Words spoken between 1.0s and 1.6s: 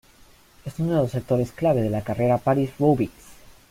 los sectores